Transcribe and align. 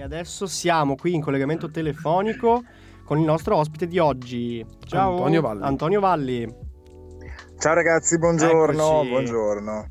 E 0.00 0.02
adesso 0.02 0.46
siamo 0.46 0.94
qui 0.96 1.12
in 1.14 1.20
collegamento 1.20 1.70
telefonico 1.70 2.62
con 3.04 3.18
il 3.18 3.24
nostro 3.26 3.56
ospite 3.56 3.86
di 3.86 3.98
oggi. 3.98 4.64
Ciao 4.86 5.10
Antonio 5.16 5.42
Valli. 5.42 5.62
Antonio 5.62 6.00
Valli. 6.00 6.54
Ciao 7.58 7.74
ragazzi, 7.74 8.16
buongiorno, 8.16 8.92
Eccoci. 8.92 9.08
buongiorno. 9.10 9.90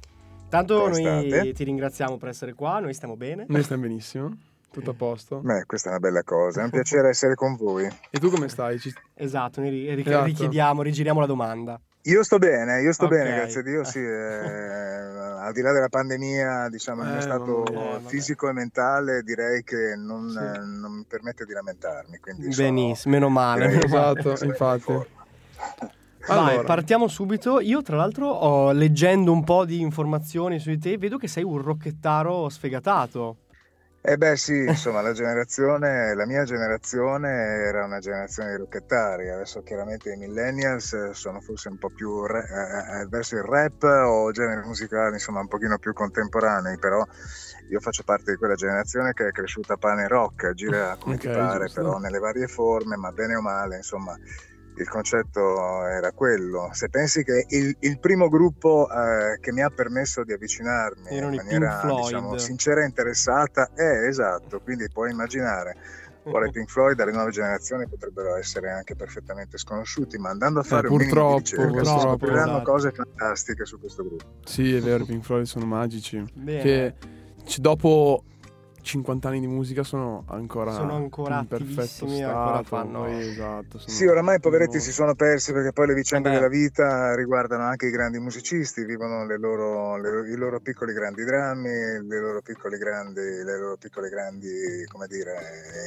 Tanto 0.49 0.79
Come 0.79 0.99
noi 1.03 1.29
state? 1.29 1.53
ti 1.53 1.63
ringraziamo 1.63 2.17
per 2.17 2.29
essere 2.29 2.55
qua, 2.55 2.79
noi 2.79 2.95
stiamo 2.95 3.15
bene. 3.17 3.45
Noi 3.49 3.61
stiamo 3.61 3.83
benissimo, 3.83 4.35
tutto 4.71 4.89
a 4.89 4.93
posto. 4.95 5.41
Beh, 5.41 5.65
questa 5.67 5.89
è 5.89 5.91
una 5.91 5.99
bella 5.99 6.23
cosa, 6.23 6.61
è 6.61 6.63
un 6.63 6.71
piacere 6.71 7.09
essere 7.09 7.35
con 7.35 7.55
voi. 7.55 7.87
E 8.09 8.17
tu 8.17 8.31
come 8.31 8.49
stai? 8.49 8.79
Ci- 8.79 8.91
Esatto, 9.13 9.61
noi 9.61 9.69
ri- 9.69 9.93
ri- 9.93 10.01
Esatto. 10.01 10.25
richiediamo, 10.25 10.81
rigiriamo 10.81 11.19
la 11.19 11.27
domanda. 11.27 11.79
Io 12.03 12.23
sto 12.23 12.37
bene, 12.37 12.81
io 12.81 12.93
sto 12.93 13.05
Ok. 13.05 13.11
bene, 13.11 13.35
grazie 13.35 13.59
a 13.59 13.63
Dio, 13.63 13.83
sì, 13.83 13.99
eh, 13.99 14.03
al 14.05 15.51
di 15.51 15.61
là 15.61 15.73
della 15.73 15.89
pandemia, 15.89 16.69
diciamo, 16.69 17.03
il 17.03 17.09
mio 17.09 17.17
Eh, 17.17 17.21
stato 17.21 17.63
vabbè. 17.63 18.07
fisico 18.07 18.47
e 18.47 18.53
mentale 18.53 19.21
direi 19.21 19.63
che 19.63 19.95
non, 19.97 20.29
Sì. 20.29 20.37
eh, 20.37 20.59
non 20.63 20.91
mi 20.93 21.05
permette 21.07 21.43
di 21.45 21.51
lamentarmi, 21.51 22.17
quindi 22.19 22.51
sono- 22.53 22.67
Benissimo, 22.69 23.13
meno 23.13 23.29
male. 23.29 23.83
Esatto, 23.83 24.29
infatti. 24.43 24.81
forma. 24.81 25.05
Vai, 26.27 26.37
Allora. 26.53 26.63
partiamo 26.63 27.07
subito. 27.07 27.59
Io, 27.59 27.81
tra 27.81 27.95
l'altro, 27.97 28.27
ho, 28.27 28.71
leggendo 28.71 29.31
un 29.31 29.43
po' 29.43 29.65
di 29.65 29.81
informazioni 29.81 30.59
su 30.59 30.69
di 30.69 30.77
te, 30.77 30.97
vedo 30.97 31.17
che 31.17 31.27
sei 31.27 31.43
un 31.43 31.61
rocchettaro 31.61 32.47
sfegatato. 32.49 33.37
Eh 34.01 34.15
beh 34.17 34.37
sì, 34.37 34.53
insomma, 34.69 35.01
la 35.01 35.11
generazione, 35.11 36.13
la 36.15 36.25
mia 36.25 36.43
generazione 36.45 37.29
era 37.67 37.83
una 37.83 37.99
generazione 37.99 38.51
di 38.51 38.57
rockettari, 38.57 39.29
adesso 39.29 39.61
chiaramente 39.61 40.11
i 40.13 40.17
millennials 40.17 40.93
eh, 40.93 41.13
sono 41.13 41.41
forse 41.41 41.67
un 41.67 41.77
po' 41.77 41.89
più 41.89 42.25
ra- 42.25 42.39
eh, 42.99 43.01
eh, 43.01 43.05
verso 43.07 43.35
il 43.35 43.43
rap 43.43 43.83
o 43.83 44.31
generi 44.31 44.61
musicali, 44.65 45.13
insomma, 45.15 45.41
un 45.41 45.47
pochino 45.47 45.77
più 45.79 45.91
contemporanei, 45.93 46.77
però 46.77 47.03
io 47.67 47.79
faccio 47.81 48.03
parte 48.03 48.31
di 48.31 48.37
quella 48.37 48.55
generazione 48.55 49.11
che 49.13 49.27
è 49.27 49.31
cresciuta 49.31 49.75
pane 49.75 50.03
e 50.03 50.07
rock, 50.07 50.53
gira 50.53 50.95
come 50.97 51.17
ti 51.17 51.27
Ok, 51.27 51.27
pare, 51.29 51.69
giusto. 51.69 51.69
però 51.69 51.97
nelle 51.97 52.19
varie 52.19 52.47
forme, 52.47 52.95
ma 52.95 53.11
bene 53.11 53.35
o 53.35 53.41
male, 53.41 53.75
insomma, 53.77 54.17
il 54.81 54.89
concetto 54.89 55.85
era 55.85 56.11
quello. 56.11 56.69
Se 56.71 56.89
pensi 56.89 57.23
che 57.23 57.45
il, 57.49 57.75
il 57.79 57.99
primo 57.99 58.29
gruppo 58.29 58.87
eh, 58.89 59.39
che 59.39 59.51
mi 59.51 59.61
ha 59.61 59.69
permesso 59.69 60.23
di 60.23 60.33
avvicinarmi 60.33 61.09
Erano 61.09 61.33
in 61.33 61.41
maniera 61.43 61.81
diciamo, 61.83 62.37
sincera 62.37 62.81
e 62.81 62.85
interessata, 62.85 63.71
è 63.73 64.07
esatto, 64.07 64.61
quindi 64.61 64.87
puoi 64.91 65.11
immaginare. 65.11 65.75
Ora 66.23 66.45
i 66.45 66.51
Pink 66.51 66.69
Floyd 66.69 66.99
alle 66.99 67.11
nuove 67.11 67.31
generazioni 67.31 67.87
potrebbero 67.87 68.35
essere 68.35 68.69
anche 68.69 68.95
perfettamente 68.95 69.57
sconosciuti, 69.57 70.17
ma 70.17 70.29
andando 70.29 70.59
a 70.59 70.63
fare 70.63 70.87
un 70.87 70.97
minimo 70.97 71.09
Eh, 71.09 71.13
purtroppo, 71.13 71.37
di 71.37 71.41
ricerca 71.41 71.83
si 71.83 71.91
purtroppo, 71.91 72.09
scopriranno 72.09 72.51
esatto. 72.51 72.71
cose 72.71 72.91
fantastiche 72.91 73.65
su 73.65 73.79
questo 73.79 74.03
gruppo. 74.03 74.25
Sì, 74.45 74.75
è 74.75 74.79
vero, 74.79 75.03
i 75.03 75.05
Pink 75.07 75.23
Floyd 75.23 75.45
sono 75.45 75.65
magici. 75.65 76.23
Bene. 76.33 76.61
Che 76.61 76.95
dopo 77.57 78.23
50 78.81 79.27
anni 79.27 79.39
di 79.39 79.47
musica 79.47 79.83
sono 79.83 80.23
ancora, 80.27 80.71
Sono 80.71 80.95
ancora 80.95 81.39
in 81.39 81.47
perfetto 81.47 82.07
stato. 82.07 82.27
ancora 82.37 82.63
fanno- 82.63 83.05
esatto, 83.07 83.77
sono- 83.77 83.95
Sì, 83.95 84.05
oramai 84.05 84.37
i 84.37 84.39
poveretti 84.39 84.79
si 84.79 84.91
sono 84.91 85.15
persi 85.15 85.51
perché 85.53 85.71
poi 85.73 85.87
le 85.87 85.93
vicende 85.93 86.29
Eh 86.29 86.33
della 86.33 86.47
vita 86.47 87.15
riguardano 87.15 87.63
anche 87.63 87.87
i 87.87 87.91
grandi 87.91 88.19
musicisti, 88.19 88.83
vivono 88.85 89.25
le 89.25 89.37
loro- 89.37 89.97
le- 89.97 90.29
i 90.31 90.35
loro 90.35 90.59
piccoli 90.59 90.93
grandi 90.93 91.23
drammi, 91.23 91.69
le 92.07 92.19
loro 92.19 92.41
piccoli 92.41 92.77
grandi, 92.77 93.21
le 93.21 93.57
loro 93.59 93.77
piccole 93.77 94.09
grandi, 94.09 94.85
come 94.91 95.07
dire, 95.07 95.33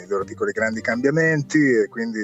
i 0.05 0.09
loro 0.09 0.25
piccoli 0.25 0.53
grandi 0.53 0.81
cambiamenti 0.81 1.59
e 1.59 1.89
quindi 1.89 2.21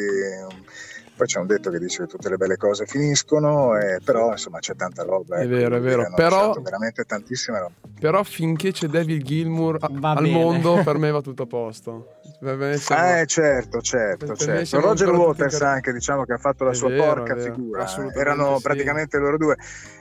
poi 1.19 1.27
c'è 1.27 1.41
un 1.41 1.47
detto 1.49 1.69
che 1.71 1.81
dice 1.81 2.05
che 2.05 2.07
tutte 2.09 2.29
le 2.29 2.37
belle 2.37 2.57
cose 2.57 2.87
finiscono, 2.87 3.77
e- 3.77 3.99
però 4.05 4.31
insomma 4.31 4.61
c'è 4.61 4.77
tanta 4.77 5.03
roba. 5.03 5.37
È 5.39 5.41
ecco, 5.41 5.49
vero, 5.49 5.77
è 5.77 5.81
vero, 5.81 6.13
però- 6.15 6.53
veramente 6.63 7.03
tantissime 7.03 7.59
robe. 7.59 7.75
Però 7.99 8.23
finché 8.23 8.71
c'è 8.71 8.87
David 8.87 9.23
Gilmour 9.25 9.79
a- 9.81 9.87
al 10.13 10.23
bene. 10.23 10.31
mondo, 10.31 10.81
per 10.85 10.97
me 10.99 11.11
va 11.11 11.21
tutto 11.21 11.43
a 11.43 11.47
posto. 11.47 12.15
Siamo- 12.41 12.65
Eh 12.65 13.27
certo, 13.27 13.81
certo, 13.81 14.37
certo. 14.37 14.81
Roger 14.81 15.11
Waters 15.11 15.61
anche 15.63 15.93
diciamo 15.93 16.25
che 16.25 16.35
ha 16.35 16.39
fatto 16.39 16.63
la 16.63 16.71
È 16.71 16.75
sua 16.75 16.89
vero, 16.89 17.15
porca 17.25 17.35
è 17.35 17.41
figura. 17.41 17.83
Assolutamente 17.83 18.21
Erano 18.21 18.57
sì. 18.57 18.63
praticamente 18.63 19.19
loro 19.19 19.37
due. 19.37 19.57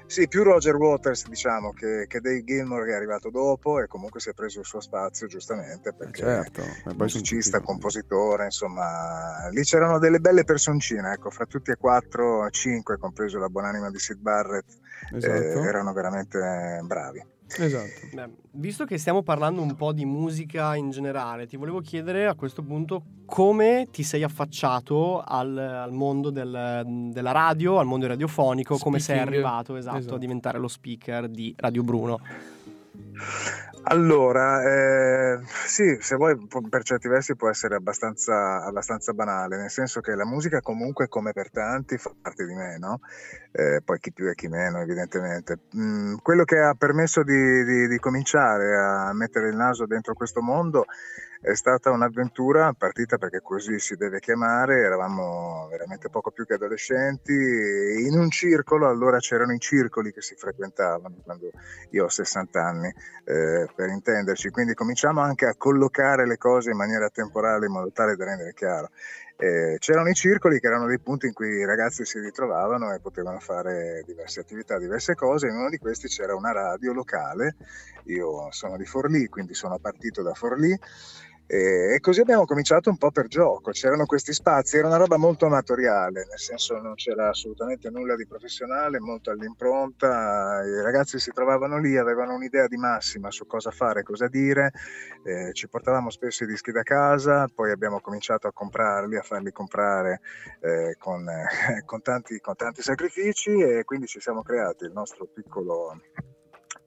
Sì, 0.06 0.28
più 0.30 0.44
Roger 0.44 0.76
Waters 0.76 1.28
diciamo 1.28 1.74
che, 1.74 2.06
che 2.08 2.22
Dave 2.22 2.44
Gilmour 2.44 2.86
che 2.86 2.92
è 2.92 2.96
arrivato 2.96 3.30
dopo 3.30 3.82
e 3.82 3.88
comunque 3.88 4.20
si 4.22 4.30
è 4.30 4.34
preso 4.34 4.60
il 4.60 4.66
suo 4.66 4.80
spazio 4.80 5.28
giustamente 5.28 5.90
Eh, 5.90 5.94
perché 5.94 6.20
certo. 6.22 6.62
eh, 6.62 6.82
poi 6.86 6.96
musicista, 6.98 7.60
compositore, 7.60 8.46
insomma, 8.46 9.50
lì 9.52 9.64
c'erano 9.64 9.98
delle 10.00 10.20
belle 10.20 10.44
personcine, 10.46 11.07
ecco, 11.14 11.30
fra 11.30 11.46
tutti 11.46 11.72
e 11.72 11.76
quattro, 11.76 12.50
cinque, 12.50 12.98
compreso 12.98 13.38
la 13.40 13.50
buonanima 13.50 13.90
di 13.92 14.00
Sid 14.00 14.18
Barrett, 14.20 14.70
eh, 15.12 15.18
Esatto. 15.18 15.64
erano 15.64 15.94
veramente 15.94 16.80
bravi. 16.84 17.24
esatto. 17.48 18.08
Beh, 18.14 18.30
visto 18.52 18.84
che 18.86 18.98
stiamo 18.98 19.24
parlando 19.24 19.62
un 19.62 19.76
po' 19.76 19.94
di 19.94 20.04
musica 20.06 20.76
in 20.76 20.90
generale, 20.90 21.48
ti 21.48 21.56
volevo 21.56 21.80
chiedere 21.80 22.26
a 22.28 22.34
questo 22.36 22.62
punto 22.62 23.04
come 23.26 23.88
ti 23.92 24.04
sei 24.04 24.24
affacciato 24.24 25.22
al, 25.26 25.58
al 25.58 25.92
mondo 25.94 26.30
del- 26.30 27.10
della 27.12 27.32
radio, 27.32 27.80
al 27.80 27.86
mondo 27.86 28.06
radiofonico, 28.08 28.78
come 28.78 29.00
sei 29.00 29.16
Speaking. 29.18 29.34
arrivato 29.44 29.76
esatto, 29.78 29.98
Esatto. 29.98 30.16
a 30.16 30.20
diventare 30.20 30.58
lo 30.60 30.68
speaker 30.68 31.30
di 31.30 31.54
Radio 31.58 31.84
Bruno. 31.84 32.20
Allora, 33.90 34.64
eh, 35.36 35.40
sì, 35.66 35.96
se 36.02 36.16
vuoi 36.18 36.36
per 36.70 36.84
certi 36.84 37.08
versi 37.08 37.38
può 37.38 37.48
essere 37.50 37.76
abbastanza, 37.76 38.62
abbastanza 38.66 39.14
banale, 39.14 39.56
nel 39.56 39.70
senso 39.70 40.02
che 40.02 40.14
la 40.14 40.26
musica 40.26 40.60
comunque 40.60 41.08
come 41.08 41.32
per 41.32 41.50
tanti 41.52 41.98
fa 41.98 42.12
parte 42.22 42.46
di 42.46 42.54
me, 42.54 42.78
no? 42.80 43.00
Eh, 43.54 43.80
poi 43.86 43.98
chi 44.00 44.12
più 44.12 44.28
e 44.30 44.36
chi 44.36 44.50
meno 44.50 44.80
evidentemente. 44.82 45.60
Mm, 45.78 46.16
quello 46.22 46.44
che 46.44 46.60
ha 46.60 46.74
permesso 46.74 47.24
di, 47.24 47.64
di- 47.64 47.88
di 47.88 47.98
cominciare 48.00 48.76
a 48.76 49.14
mettere 49.14 49.48
il 49.50 49.56
naso 49.56 49.86
dentro 49.86 50.14
questo 50.16 50.42
mondo 50.42 50.86
è 51.42 51.54
stata 51.54 51.92
un'avventura 51.92 52.74
partita 52.74 53.18
perché 53.18 53.42
così 53.42 53.80
si 53.80 53.96
deve 53.96 54.20
chiamare, 54.20 54.82
eravamo 54.82 55.68
veramente 55.70 56.10
poco 56.10 56.32
più 56.32 56.46
che 56.46 56.56
adolescenti, 56.56 57.34
in 57.34 58.18
un 58.18 58.30
circolo, 58.30 58.88
allora 58.88 59.20
c'erano 59.20 59.54
i 59.54 59.60
circoli 59.60 60.12
che 60.12 60.22
si 60.22 60.36
frequentavano 60.36 61.16
quando 61.24 61.52
io 61.92 62.06
ho 62.06 62.10
60 62.10 62.62
anni 62.62 62.88
eh, 62.88 63.68
per 63.76 63.90
intenderci, 63.90 64.50
quindi 64.50 64.74
cominciamo 64.74 65.22
anche 65.22 65.46
a 65.46 65.56
collocare 65.56 66.26
le 66.26 66.38
cose 66.38 66.72
in 66.72 66.78
maniera 66.78 67.10
temporale 67.10 67.66
in 67.66 67.72
modo 67.72 67.92
tale 67.92 68.16
da 68.16 68.26
rendere 68.26 68.54
chiaro. 68.54 68.90
Eh, 69.40 69.78
c'erano 69.78 70.10
i 70.10 70.16
circoli 70.16 70.60
che 70.60 70.66
erano 70.66 70.88
dei 70.88 71.00
punti 71.00 71.28
in 71.28 71.34
cui 71.34 71.50
i 71.60 71.66
ragazzi 71.66 72.04
si 72.06 72.20
ritrovavano 72.20 72.92
e 72.92 73.00
potevano 73.00 73.38
fare 73.40 74.04
diverse 74.04 74.40
attività, 74.40 74.80
diverse 74.80 75.14
cose. 75.14 75.48
In 75.48 75.56
uno 75.56 75.70
di 75.70 75.78
questi 75.78 76.08
c'era 76.08 76.36
una 76.36 76.52
radio 76.52 76.92
locale. 76.92 77.56
Io 78.06 78.48
sono 78.52 78.78
di 78.78 78.86
Forlì, 78.86 79.28
quindi 79.28 79.54
sono 79.54 79.78
partito 79.78 80.24
da 80.24 80.34
Forlì. 80.34 80.76
E 81.50 82.00
così 82.02 82.20
abbiamo 82.20 82.44
cominciato 82.44 82.90
un 82.90 82.98
po' 82.98 83.10
per 83.10 83.28
gioco, 83.28 83.72
c'erano 83.72 84.06
questi 84.06 84.34
spazi, 84.34 84.76
era 84.76 84.88
una 84.88 84.98
roba 84.98 85.16
molto 85.16 85.46
amatoriale, 85.46 86.26
nel 86.28 86.40
senso 86.40 86.78
non 86.82 86.96
c'era 86.96 87.30
assolutamente 87.30 87.90
nulla 87.90 88.18
di 88.18 88.28
professionale, 88.28 89.00
molto 89.00 89.32
all'impronta, 89.32 90.62
i 90.66 90.82
ragazzi 90.82 91.20
si 91.20 91.32
trovavano 91.32 91.80
lì, 91.80 91.96
avevano 91.96 92.36
un'idea 92.36 92.68
di 92.68 92.76
massima 92.76 93.32
su 93.32 93.46
cosa 93.48 93.72
fare, 93.72 94.04
cosa 94.04 94.28
dire, 94.28 94.74
eh, 95.24 95.54
ci 95.54 95.70
portavamo 95.70 96.10
spesso 96.10 96.44
i 96.44 96.48
dischi 96.48 96.72
da 96.74 96.84
casa, 96.84 97.48
poi 97.48 97.72
abbiamo 97.72 98.02
cominciato 98.02 98.48
a 98.48 98.52
comprarli, 98.52 99.16
a 99.16 99.22
farli 99.22 99.52
comprare 99.54 100.20
eh, 100.60 100.96
con, 101.00 101.30
eh, 101.30 101.48
con 101.86 102.02
tanti, 102.02 102.42
con 102.42 102.56
tanti 102.56 102.82
sacrifici 102.82 103.52
e 103.52 103.86
quindi 103.86 104.08
ci 104.08 104.20
siamo 104.20 104.42
creati 104.42 104.84
il 104.84 104.92
nostro 104.92 105.26
piccolo 105.34 105.98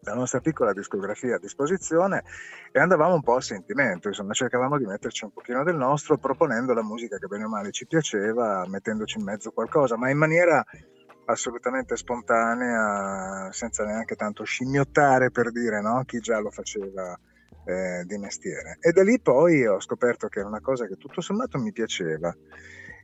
la 0.02 0.14
nostra 0.14 0.40
piccola 0.40 0.72
discografia 0.72 1.36
a 1.36 1.38
disposizione 1.38 2.24
e 2.72 2.80
andavamo 2.80 3.14
un 3.14 3.22
po' 3.22 3.36
a 3.36 3.40
sentimento, 3.40 4.08
insomma 4.08 4.32
cercavamo 4.32 4.78
di 4.78 4.86
metterci 4.86 5.24
un 5.24 5.32
pochino 5.32 5.62
del 5.62 5.76
nostro 5.76 6.16
proponendo 6.16 6.72
la 6.72 6.82
musica 6.82 7.18
che 7.18 7.26
bene 7.26 7.44
o 7.44 7.48
male 7.48 7.70
ci 7.70 7.86
piaceva, 7.86 8.64
mettendoci 8.66 9.18
in 9.18 9.24
mezzo 9.24 9.50
qualcosa, 9.50 9.96
ma 9.96 10.10
in 10.10 10.18
maniera 10.18 10.64
assolutamente 11.26 11.96
spontanea, 11.96 13.50
senza 13.52 13.84
neanche 13.84 14.16
tanto 14.16 14.44
scimmiottare 14.44 15.30
per 15.30 15.52
dire 15.52 15.80
no? 15.80 16.02
chi 16.04 16.18
già 16.18 16.40
lo 16.40 16.50
faceva 16.50 17.18
eh, 17.64 18.04
di 18.04 18.18
mestiere. 18.18 18.78
E 18.80 18.92
da 18.92 19.02
lì 19.02 19.20
poi 19.20 19.66
ho 19.66 19.80
scoperto 19.80 20.28
che 20.28 20.40
era 20.40 20.48
una 20.48 20.60
cosa 20.60 20.86
che 20.86 20.96
tutto 20.96 21.20
sommato 21.20 21.58
mi 21.58 21.72
piaceva. 21.72 22.34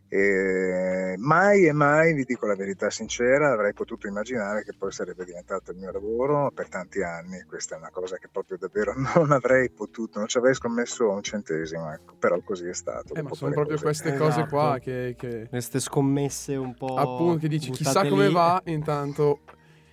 E 0.08 1.14
mai 1.18 1.66
e 1.66 1.72
mai, 1.72 2.14
vi 2.14 2.24
dico 2.24 2.46
la 2.46 2.54
verità 2.54 2.90
sincera, 2.90 3.50
avrei 3.52 3.72
potuto 3.72 4.06
immaginare 4.06 4.62
che 4.62 4.72
poi 4.76 4.92
sarebbe 4.92 5.24
diventato 5.24 5.72
il 5.72 5.78
mio 5.78 5.90
lavoro 5.90 6.50
per 6.54 6.68
tanti 6.68 7.02
anni. 7.02 7.42
Questa 7.42 7.74
è 7.74 7.78
una 7.78 7.90
cosa 7.90 8.16
che 8.16 8.28
proprio 8.30 8.56
davvero 8.56 8.94
non 9.14 9.32
avrei 9.32 9.68
potuto, 9.70 10.18
non 10.18 10.28
ci 10.28 10.38
avrei 10.38 10.54
scommesso 10.54 11.10
un 11.10 11.22
centesimo, 11.22 11.92
ecco. 11.92 12.14
però 12.18 12.38
così 12.44 12.66
è 12.68 12.74
stato. 12.74 13.14
Eh, 13.14 13.22
ma 13.22 13.34
sono 13.34 13.50
proprio 13.52 13.74
cose. 13.74 13.84
queste 13.84 14.16
cose 14.16 14.40
Esatto. 14.40 14.48
qua 14.48 14.78
che, 14.80 15.14
che- 15.18 15.46
Queste 15.48 15.80
scommesse 15.80 16.54
un 16.54 16.74
po'... 16.74 16.94
appunto 16.96 17.38
che 17.38 17.48
dici 17.48 17.70
chissà 17.70 17.90
buttate 17.90 18.08
come 18.10 18.26
lì. 18.28 18.32
va, 18.32 18.60
intanto 18.66 19.40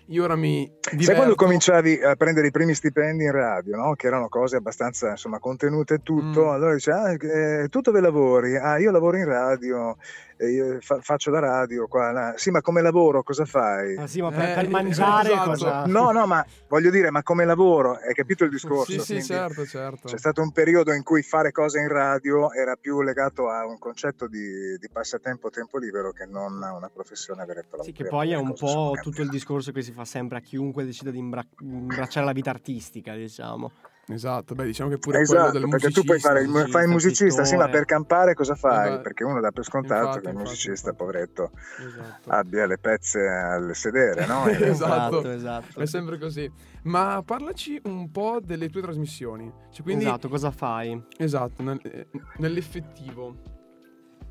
io 0.08 0.24
ora 0.24 0.36
mi 0.36 0.70
Sai 0.80 0.98
diverto. 0.98 1.16
quando 1.16 1.36
cominciavi 1.36 2.02
a 2.04 2.16
prendere 2.16 2.48
i 2.48 2.52
primi 2.52 2.74
stipendi 2.74 3.24
in 3.24 3.32
radio, 3.32 3.76
no? 3.78 3.94
che 3.96 4.08
erano 4.08 4.28
cose 4.28 4.58
abbastanza 4.58 5.12
insomma, 5.12 5.40
contenute 5.40 5.96
e 5.96 6.00
tutto, 6.04 6.44
Mm. 6.46 6.50
allora 6.50 6.74
dici, 6.74 6.90
ah, 6.90 7.12
eh, 7.14 7.68
tu 7.70 7.82
dove 7.82 8.02
lavori? 8.02 8.58
Ah, 8.58 8.78
io 8.80 8.92
lavoro 8.92 9.18
in 9.18 9.26
radio. 9.26 9.96
eh, 10.36 10.80
fa- 10.82 11.00
faccio 11.00 11.30
la 11.32 11.40
radio 11.40 11.88
qua, 11.88 12.12
là. 12.12 12.34
sì 12.36 12.50
ma 12.50 12.60
come 12.60 12.82
lavoro 12.82 13.24
cosa 13.24 13.46
fai? 13.46 13.96
Ah, 13.96 14.08
sì 14.08 14.20
ma 14.20 14.30
per, 14.30 14.56
per 14.56 14.68
mangiare 14.70 15.30
esatto. 15.32 15.50
cosa... 15.52 15.86
No, 15.86 16.12
no, 16.12 16.26
ma 16.26 16.44
voglio 16.68 16.90
dire, 16.90 17.12
ma 17.12 17.24
come 17.24 17.46
lavoro? 17.46 17.94
Hai 17.94 18.14
capito 18.14 18.44
il 18.44 18.50
discorso? 18.50 18.92
Sì, 18.92 19.00
sì, 19.00 19.06
Quindi 19.06 19.24
certo, 19.26 19.66
certo. 19.66 20.08
C'è 20.10 20.18
stato 20.18 20.42
un 20.42 20.52
periodo 20.52 20.92
in 20.92 21.04
cui 21.04 21.22
fare 21.22 21.52
cose 21.52 21.80
in 21.80 21.88
radio 21.88 22.52
era 22.52 22.76
più 22.76 23.02
legato 23.04 23.48
a 23.48 23.66
un 23.66 23.78
concetto 23.78 24.28
di, 24.28 24.76
di 24.80 24.90
passatempo, 24.92 25.50
tempo 25.50 25.78
libero, 25.78 26.12
che 26.12 26.26
non 26.26 26.62
a 26.62 26.74
una 26.74 26.90
professione 26.94 27.46
vera 27.46 27.62
e 27.62 27.64
propria. 27.70 27.84
Sì, 27.86 27.94
che 27.94 28.10
poi 28.10 28.32
è 28.32 28.36
un 28.36 28.54
po' 28.54 28.98
tutto 29.02 29.22
il 29.22 29.30
discorso 29.30 29.72
che 29.72 29.82
si 29.82 29.93
fa 29.94 30.04
sempre 30.06 30.40
a 30.40 30.42
chiunque 30.42 30.84
decida 30.84 31.12
di 31.12 31.20
imbra- 31.20 31.46
imbracciare 31.62 32.26
la 32.26 32.34
vita 32.34 32.50
artistica, 32.50 33.16
diciamo. 33.16 33.72
Esatto, 34.06 34.54
beh, 34.54 34.66
diciamo 34.66 34.90
che 34.90 34.98
pure 34.98 35.24
quello 35.24 35.44
Esatto, 35.44 35.60
del 35.60 35.70
perché 35.70 35.90
tu 35.90 36.04
puoi 36.04 36.20
fare 36.20 36.42
il, 36.42 36.50
musicista, 36.50 36.72
fai 36.78 36.84
il 36.84 36.92
musicista, 36.92 37.46
sì, 37.46 37.56
ma 37.56 37.70
per 37.70 37.86
campare 37.86 38.34
cosa 38.34 38.54
fai? 38.54 38.88
Esatto. 38.88 39.02
Perché 39.02 39.24
uno 39.24 39.40
dà 39.40 39.52
per 39.52 39.64
scontato 39.64 40.04
Infatti, 40.08 40.22
che 40.26 40.30
il 40.32 40.36
musicista, 40.36 40.90
infatti. 40.90 40.96
poveretto, 40.98 41.52
Esatto. 41.80 42.30
abbia 42.30 42.66
le 42.66 42.78
pezze 42.80 43.26
al 43.26 43.74
sedere, 43.74 44.26
no? 44.26 44.46
Esatto. 44.52 45.30
esatto. 45.32 45.80
È 45.80 45.86
sempre 45.86 46.18
così. 46.18 46.52
Ma 46.84 47.24
parlaci 47.26 47.80
un 47.86 48.12
po' 48.12 48.40
delle 48.44 48.68
tue 48.70 48.82
trasmissioni. 48.82 49.50
Cioè, 49.72 49.84
quindi, 49.84 50.04
Esatto, 50.04 50.28
cosa 50.28 50.52
fai? 50.52 51.02
esatto, 51.18 51.64
nel- 51.64 51.80
eh, 51.84 52.08
nell'effettivo. 52.40 53.38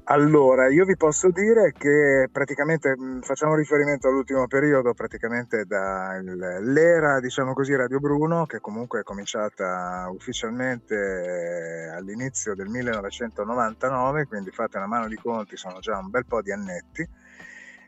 Allora, 0.04 0.68
io 0.68 0.84
vi 0.84 0.96
posso 0.96 1.30
dire 1.30 1.72
che 1.78 2.28
praticamente 2.30 2.96
mh, 2.96 3.20
facciamo 3.20 3.54
riferimento 3.54 4.08
all'ultimo 4.08 4.48
periodo, 4.48 4.94
praticamente 4.94 5.64
dall'era, 5.64 7.20
diciamo 7.20 7.52
così, 7.54 7.76
Radio 7.76 8.00
Bruno, 8.00 8.44
che 8.44 8.58
comunque 8.58 9.00
è 9.00 9.02
cominciata 9.04 10.10
ufficialmente 10.12 10.94
eh, 10.94 11.88
all'inizio 11.90 12.56
del 12.56 12.66
1999, 12.66 14.26
quindi 14.26 14.50
fate 14.50 14.76
una 14.76 14.88
mano 14.88 15.06
di 15.06 15.16
conti, 15.16 15.56
sono 15.56 15.78
già 15.78 15.96
un 15.98 16.10
bel 16.10 16.26
po' 16.26 16.42
di 16.42 16.50
annetti. 16.50 17.08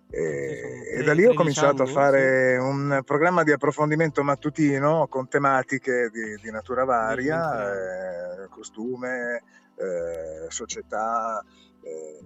E, 0.08 0.99
e 0.99 1.02
da 1.02 1.14
lì 1.14 1.25
ho 1.25 1.32
13 1.32 1.37
cominciato 1.37 1.82
a 1.82 1.84
anni, 1.87 1.93
fare 1.93 2.56
un 2.58 3.02
programma 3.05 3.43
di 3.43 3.50
approfondimento 3.50 4.22
mattutino 4.22 5.08
con 5.08 5.26
tematiche 5.26 6.10
di, 6.12 6.37
di 6.40 6.50
natura 6.52 6.84
varia, 6.84 7.72
eh, 7.72 8.49
costume, 8.50 9.43
eh, 9.75 10.46
società. 10.49 11.44
Eh, 11.84 12.25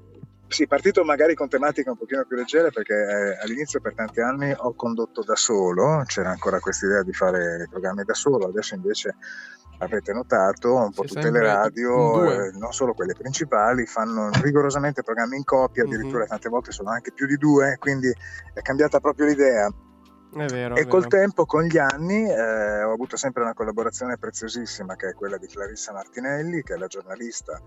sì, 0.48 0.66
partito 0.66 1.04
magari 1.04 1.34
con 1.34 1.48
tematiche 1.48 1.90
un 1.90 1.96
pochino 1.96 2.24
più 2.24 2.36
leggere 2.36 2.70
perché 2.70 2.94
eh, 2.94 3.38
all'inizio 3.42 3.80
per 3.80 3.94
tanti 3.94 4.20
anni 4.20 4.52
ho 4.56 4.74
condotto 4.74 5.22
da 5.22 5.36
solo, 5.36 6.02
c'era 6.06 6.30
ancora 6.30 6.58
questa 6.58 6.86
idea 6.86 7.02
di 7.02 7.12
fare 7.12 7.66
programmi 7.70 8.02
da 8.04 8.14
solo, 8.14 8.46
adesso 8.46 8.74
invece 8.74 9.16
avrete 9.80 10.12
notato 10.12 10.74
un 10.74 10.92
po' 10.92 11.04
tutte 11.04 11.30
le 11.30 11.40
radio, 11.40 12.32
eh, 12.32 12.50
non 12.52 12.72
solo 12.72 12.94
quelle 12.94 13.14
principali, 13.14 13.86
fanno 13.86 14.30
rigorosamente 14.42 15.02
programmi 15.02 15.36
in 15.36 15.44
coppia, 15.44 15.84
addirittura 15.84 16.22
Mhm. 16.22 16.28
tante 16.28 16.48
volte 16.48 16.72
sono 16.72 16.90
anche 16.90 17.12
più 17.12 17.26
di 17.26 17.36
due, 17.36 17.76
quindi 17.78 18.12
è 18.54 18.60
cambiata 18.60 19.00
proprio 19.00 19.26
l'idea. 19.26 19.70
È 20.34 20.46
vero. 20.46 20.76
E 20.76 20.86
col 20.86 21.06
tempo, 21.06 21.46
con 21.46 21.62
gli 21.62 21.78
anni, 21.78 22.28
eh, 22.28 22.82
ho 22.82 22.92
avuto 22.92 23.16
sempre 23.16 23.42
una 23.42 23.54
collaborazione 23.54 24.18
preziosissima 24.18 24.96
che 24.96 25.10
è 25.10 25.14
quella 25.14 25.38
di 25.38 25.46
Clarissa 25.46 25.92
Martinelli, 25.92 26.62
che 26.62 26.74
è 26.74 26.76
la 26.76 26.86
giornalista 26.86 27.60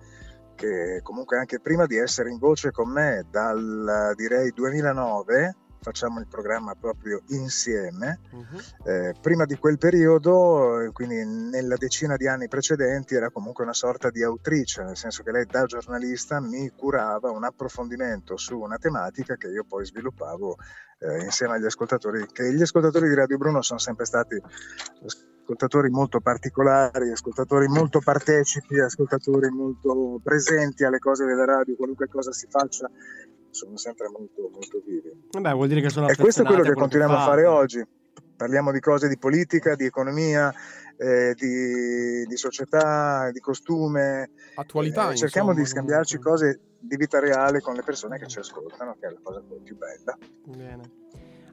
che 0.55 0.99
comunque 1.03 1.37
anche 1.37 1.59
prima 1.59 1.85
di 1.85 1.97
essere 1.97 2.29
in 2.29 2.37
voce 2.37 2.71
con 2.71 2.89
me 2.89 3.25
dal 3.29 4.13
direi 4.15 4.51
2009 4.51 5.55
facciamo 5.81 6.19
il 6.19 6.27
programma 6.27 6.75
proprio 6.75 7.21
insieme. 7.27 8.19
Mhm. 8.31 8.59
Eh, 8.85 9.13
prima 9.19 9.45
di 9.45 9.57
quel 9.57 9.77
periodo, 9.77 10.79
eh, 10.79 10.91
quindi 10.91 11.25
nella 11.25 11.75
decina 11.75 12.15
di 12.15 12.27
anni 12.27 12.47
precedenti, 12.47 13.15
era 13.15 13.31
comunque 13.31 13.63
una 13.63 13.73
sorta 13.73 14.09
di 14.09 14.23
autrice, 14.23 14.83
nel 14.83 14.97
senso 14.97 15.23
che 15.23 15.31
lei 15.31 15.45
da 15.45 15.65
giornalista 15.65 16.39
mi 16.39 16.69
curava 16.69 17.31
un 17.31 17.43
approfondimento 17.43 18.37
su 18.37 18.59
una 18.59 18.77
tematica 18.77 19.35
che 19.35 19.47
io 19.47 19.65
poi 19.67 19.85
sviluppavo 19.85 20.57
eh, 20.99 21.23
insieme 21.23 21.55
agli 21.55 21.65
ascoltatori, 21.65 22.27
che 22.31 22.53
gli 22.53 22.61
ascoltatori 22.61 23.09
di 23.09 23.15
Radio 23.15 23.37
Bruno 23.37 23.61
sono 23.61 23.79
sempre 23.79 24.05
stati 24.05 24.39
ascoltatori 25.41 25.89
molto 25.89 26.19
particolari, 26.21 27.09
ascoltatori 27.11 27.67
molto 27.67 27.99
partecipi, 27.99 28.79
ascoltatori 28.79 29.49
molto 29.49 30.19
presenti 30.23 30.83
alle 30.83 30.99
cose 30.99 31.25
della 31.25 31.45
radio, 31.45 31.75
qualunque 31.75 32.07
cosa 32.07 32.31
si 32.31 32.47
faccia, 32.49 32.89
sono 33.49 33.75
sempre 33.77 34.07
molto, 34.09 34.49
molto 34.53 34.81
vivi. 34.85 35.11
Vabbè, 35.31 35.53
vuol 35.53 35.67
dire 35.67 35.81
che 35.81 35.89
sono 35.89 36.07
E 36.07 36.15
questo 36.15 36.43
è 36.43 36.45
quello 36.45 36.61
che 36.63 36.69
a 36.71 36.73
continuiamo 36.75 37.13
a 37.13 37.17
fate. 37.17 37.29
fare 37.29 37.45
oggi. 37.47 37.85
Parliamo 38.37 38.71
di 38.71 38.79
cose 38.79 39.07
di 39.07 39.17
politica, 39.19 39.75
di 39.75 39.85
economia, 39.85 40.51
eh, 40.97 41.35
di, 41.35 42.25
di 42.25 42.37
società, 42.37 43.29
di 43.31 43.39
costume. 43.39 44.31
Attualità, 44.55 45.11
Eh, 45.11 45.15
cerchiamo 45.15 45.49
insomma, 45.49 45.63
di 45.65 45.69
scambiarci 45.71 46.17
comunque. 46.17 46.47
cose 46.47 46.61
di 46.79 46.95
vita 46.95 47.19
reale 47.19 47.59
con 47.61 47.75
le 47.75 47.83
persone 47.83 48.17
che 48.17 48.25
ci 48.27 48.39
ascoltano, 48.39 48.95
che 48.99 49.07
è 49.07 49.11
la 49.11 49.19
cosa 49.21 49.43
più 49.63 49.77
bella. 49.77 50.17
Bene. 50.45 50.99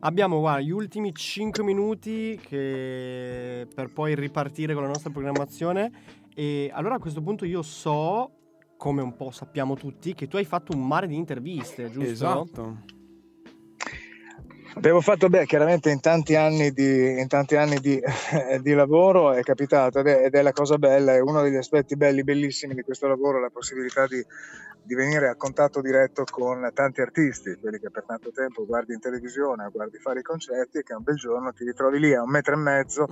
Abbiamo 0.01 0.39
guarda, 0.39 0.61
gli 0.61 0.71
ultimi 0.71 1.13
5 1.13 1.63
minuti 1.65 2.39
che... 2.41 3.58
per 3.79 3.93
poi 3.93 4.17
ripartire 4.17 4.75
con 4.75 4.83
la 4.83 4.89
nostra 4.89 5.11
programmazione. 5.11 5.93
E 6.35 6.69
allora 6.75 6.97
a 6.97 6.99
questo 6.99 7.23
punto 7.23 7.45
io 7.45 7.63
so, 7.63 8.33
come 8.77 9.03
un 9.03 9.15
po' 9.15 9.31
sappiamo 9.31 9.77
tutti, 9.77 10.15
che 10.15 10.27
tu 10.27 10.37
hai 10.37 10.45
fatto 10.45 10.77
un 10.77 10.85
mare 10.85 11.07
di 11.07 11.15
interviste, 11.15 11.89
giusto? 11.89 12.11
Esatto. 12.11 12.77
Abbiamo 14.75 15.01
fatto, 15.01 15.29
beh, 15.29 15.47
chiaramente 15.47 15.91
in 15.91 16.01
tanti 16.01 16.35
anni 16.35 16.73
di, 16.73 17.21
in 17.21 17.29
tanti 17.29 17.55
anni 17.55 17.79
di, 17.79 18.01
di 18.63 18.73
lavoro 18.75 19.33
è 19.33 19.43
capitato 19.43 20.01
ed 20.01 20.09
è, 20.09 20.25
ed 20.25 20.35
è 20.35 20.43
la 20.43 20.53
cosa 20.53 20.77
bella, 20.77 21.15
è 21.15 21.21
uno 21.21 21.41
degli 21.43 21.57
aspetti 21.57 21.97
belli, 21.97 22.25
bellissimi 22.25 22.75
di 22.75 22.83
questo 22.83 23.07
lavoro, 23.07 23.41
la 23.41 23.51
possibilità 23.51 24.09
di, 24.09 24.25
di 24.83 24.95
venire 24.97 25.29
a 25.29 25.37
contatto 25.37 25.81
diretto 25.81 26.25
con 26.25 26.69
tanti 26.75 27.01
artisti, 27.01 27.57
quelli 27.61 27.79
che 27.79 27.91
per 27.91 28.05
tanto 28.07 28.33
tempo 28.33 28.67
guardi 28.67 28.95
in 28.95 29.01
televisione, 29.01 29.69
guardi 29.71 29.99
fare 29.99 30.21
i 30.21 30.23
concerti 30.23 30.79
e 30.79 30.83
che 30.83 30.95
un 30.95 31.03
bel 31.03 31.17
giorno 31.17 31.53
ti 31.53 31.63
ritrovi 31.63 32.01
lì 32.01 32.15
a 32.15 32.23
un 32.23 32.31
metro 32.31 32.55
e 32.55 32.57
mezzo, 32.57 33.07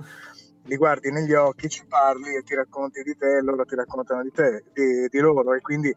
li 0.67 0.75
guardi 0.75 1.11
negli 1.11 1.33
occhi, 1.33 1.69
ci 1.69 1.85
parli 1.87 2.35
e 2.35 2.43
ti 2.43 2.53
racconti 2.53 3.01
di 3.01 3.15
te, 3.15 3.41
loro 3.41 3.63
ti 3.63 3.75
raccontano 3.75 4.21
di 4.21 4.31
te, 4.31 4.65
di, 4.73 5.07
di 5.07 5.19
loro 5.19 5.53
e 5.53 5.61
quindi 5.61 5.95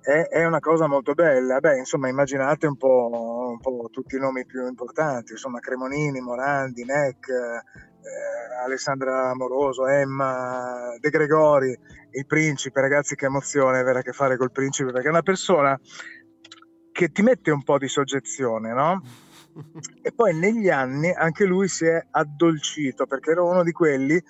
è, 0.00 0.28
è 0.28 0.44
una 0.44 0.60
cosa 0.60 0.86
molto 0.86 1.12
bella. 1.12 1.60
Beh, 1.60 1.78
insomma, 1.78 2.08
immaginate 2.08 2.66
un 2.66 2.76
po', 2.76 3.50
un 3.52 3.60
po' 3.60 3.88
tutti 3.90 4.16
i 4.16 4.18
nomi 4.18 4.44
più 4.46 4.66
importanti, 4.66 5.32
insomma, 5.32 5.60
Cremonini, 5.60 6.20
Morandi, 6.20 6.84
Neck, 6.84 7.28
eh, 7.28 8.64
Alessandra 8.64 9.30
Amoroso, 9.30 9.86
Emma, 9.86 10.96
De 10.98 11.10
Gregori, 11.10 11.78
il 12.10 12.26
principe, 12.26 12.80
ragazzi, 12.80 13.14
che 13.14 13.26
emozione 13.26 13.78
avere 13.78 14.00
a 14.00 14.02
che 14.02 14.12
fare 14.12 14.36
col 14.36 14.52
principe, 14.52 14.90
perché 14.90 15.06
è 15.06 15.10
una 15.10 15.22
persona 15.22 15.78
che 16.90 17.10
ti 17.10 17.22
mette 17.22 17.50
un 17.50 17.62
po' 17.62 17.78
di 17.78 17.88
soggezione, 17.88 18.72
no? 18.72 19.02
E 20.02 20.12
poi 20.12 20.34
negli 20.34 20.68
anni 20.70 21.12
anche 21.12 21.44
lui 21.44 21.68
si 21.68 21.86
è 21.86 22.04
addolcito 22.10 23.06
perché 23.06 23.32
era 23.32 23.42
uno 23.42 23.62
di 23.62 23.72
quelli 23.72 24.22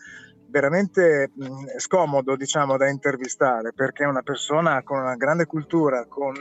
veramente 0.49 1.31
mh, 1.35 1.79
scomodo, 1.79 2.37
diciamo, 2.37 2.76
da 2.76 2.88
intervistare 2.88 3.73
perché 3.73 4.05
è 4.05 4.07
una 4.07 4.23
persona 4.23 4.83
con 4.83 4.99
una 4.99 5.17
grande 5.17 5.47
cultura, 5.47 6.05
con 6.07 6.35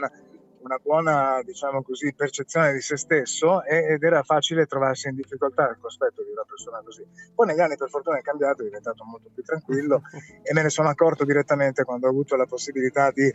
una 0.62 0.78
buona, 0.80 1.40
diciamo 1.44 1.82
così, 1.82 2.14
percezione 2.14 2.72
di 2.72 2.80
se 2.80 2.96
stesso 2.96 3.64
ed 3.64 4.02
era 4.02 4.22
facile 4.22 4.66
trovarsi 4.66 5.08
in 5.08 5.16
difficoltà 5.16 5.68
al 5.68 5.78
cospetto 5.78 6.22
di 6.22 6.30
una 6.30 6.44
persona 6.46 6.80
così. 6.84 7.04
Poi 7.34 7.46
negli 7.46 7.60
anni 7.60 7.76
per 7.76 7.88
fortuna 7.88 8.18
è 8.18 8.22
cambiato, 8.22 8.62
è 8.62 8.66
diventato 8.66 9.04
molto 9.04 9.28
più 9.34 9.42
tranquillo 9.42 10.02
e 10.42 10.52
me 10.52 10.62
ne 10.62 10.70
sono 10.70 10.88
accorto 10.88 11.24
direttamente 11.24 11.84
quando 11.84 12.06
ho 12.06 12.10
avuto 12.10 12.36
la 12.36 12.46
possibilità 12.46 13.10
di, 13.10 13.32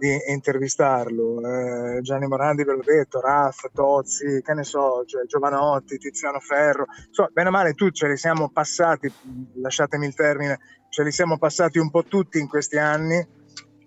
di 0.00 0.16
intervistarlo. 0.28 1.40
Eh, 1.46 2.00
Gianni 2.00 2.26
Morandi, 2.26 2.64
ve 2.64 2.72
l'ho 2.72 2.82
detto, 2.82 3.20
Raff, 3.20 3.66
Tozzi, 3.72 4.40
che 4.42 4.54
ne 4.54 4.64
so, 4.64 5.04
cioè, 5.04 5.26
Giovanotti, 5.26 5.98
Tiziano 5.98 6.40
Ferro, 6.40 6.86
insomma, 7.06 7.28
bene 7.30 7.48
o 7.48 7.52
male 7.52 7.74
tutti 7.74 7.98
ce 7.98 8.08
li 8.08 8.16
siamo 8.16 8.48
passati, 8.48 9.12
lasciatemi 9.60 10.06
il 10.06 10.14
termine, 10.14 10.58
ce 10.88 11.02
li 11.02 11.12
siamo 11.12 11.36
passati 11.36 11.78
un 11.78 11.90
po' 11.90 12.04
tutti 12.04 12.38
in 12.38 12.48
questi 12.48 12.78
anni 12.78 13.18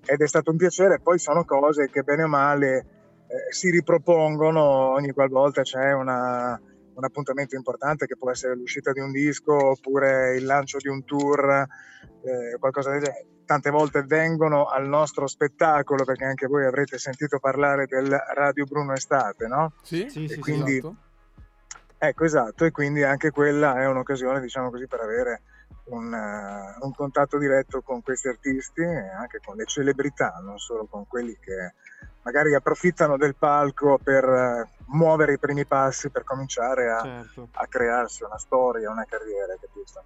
ed 0.05 0.21
è 0.21 0.27
stato 0.27 0.51
un 0.51 0.57
piacere. 0.57 0.99
Poi 0.99 1.17
sono 1.17 1.43
cose 1.45 1.89
che 1.89 2.03
bene 2.03 2.23
o 2.23 2.27
male 2.27 2.77
eh, 3.27 3.51
si 3.51 3.71
ripropongono 3.71 4.61
ogni 4.61 5.11
qualvolta 5.13 5.63
c'è 5.63 5.93
una, 5.93 6.59
un 6.95 7.03
appuntamento 7.03 7.55
importante 7.55 8.05
che 8.05 8.17
può 8.17 8.31
essere 8.31 8.55
l'uscita 8.55 8.91
di 8.91 8.99
un 8.99 9.11
disco 9.11 9.53
oppure 9.53 10.35
il 10.35 10.45
lancio 10.45 10.77
di 10.77 10.87
un 10.87 11.03
tour, 11.05 11.65
eh, 12.23 12.57
qualcosa 12.59 12.91
del 12.91 13.01
genere. 13.01 13.25
Tante 13.45 13.69
volte 13.71 14.03
vengono 14.03 14.67
al 14.67 14.87
nostro 14.87 15.27
spettacolo 15.27 16.05
perché 16.05 16.23
anche 16.23 16.47
voi 16.47 16.65
avrete 16.65 16.97
sentito 16.97 17.39
parlare 17.39 17.87
del 17.87 18.09
Radio 18.33 18.63
Bruno 18.63 18.93
Estate, 18.93 19.47
no? 19.47 19.73
Sì, 19.83 20.07
Sì, 20.09 20.27
sì, 20.27 20.33
sì. 20.35 20.39
quindi- 20.39 20.77
esatto. 20.77 20.95
Ecco, 21.97 22.25
esatto, 22.25 22.65
e 22.65 22.71
quindi 22.71 23.01
anche 23.03 23.31
quella 23.31 23.79
è 23.81 23.87
un'occasione, 23.87 24.41
diciamo 24.41 24.69
così, 24.69 24.87
per 24.87 24.99
avere 24.99 25.41
un, 25.85 26.13
eh, 26.13 26.75
un 26.81 26.93
contatto 26.93 27.37
diretto 27.37 27.81
con 27.81 28.01
questi 28.01 28.27
artisti 28.27 28.81
e 28.81 29.09
anche 29.09 29.39
con 29.43 29.55
le 29.55 29.65
celebrità, 29.65 30.39
non 30.43 30.57
solo 30.57 30.85
con 30.85 31.07
quelli 31.07 31.37
che 31.39 31.73
magari 32.23 32.55
approfittano 32.55 33.17
del 33.17 33.35
palco 33.37 33.99
per 34.01 34.23
eh, 34.23 34.69
muovere 34.87 35.33
i 35.33 35.39
primi 35.39 35.65
passi 35.65 36.09
per 36.09 36.23
cominciare 36.23 36.89
a, 36.91 37.01
Certo. 37.01 37.49
a 37.51 37.67
crearsi 37.67 38.23
una 38.23 38.37
storia, 38.37 38.89
una 38.89 39.05
carriera, 39.05 39.55
capito? 39.59 40.05